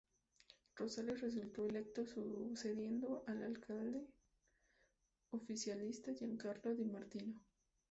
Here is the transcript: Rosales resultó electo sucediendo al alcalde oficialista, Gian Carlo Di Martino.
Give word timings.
Rosales 0.77 1.21
resultó 1.21 1.67
electo 1.69 2.07
sucediendo 2.07 3.23
al 3.27 3.43
alcalde 3.43 4.03
oficialista, 5.29 6.11
Gian 6.15 6.37
Carlo 6.37 6.73
Di 6.73 6.85
Martino. 6.85 7.39